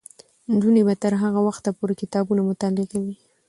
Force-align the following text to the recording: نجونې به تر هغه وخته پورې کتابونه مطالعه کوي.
نجونې 0.53 0.81
به 0.87 0.93
تر 1.03 1.13
هغه 1.23 1.39
وخته 1.47 1.69
پورې 1.77 1.93
کتابونه 2.01 2.41
مطالعه 2.49 2.85
کوي. 2.91 3.13